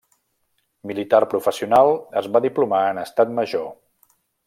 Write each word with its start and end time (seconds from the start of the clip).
Militar 0.91 1.19
professional, 1.35 1.93
es 2.23 2.33
va 2.37 2.43
diplomar 2.49 2.83
en 2.95 3.03
Estat 3.07 3.39
Major. 3.43 3.73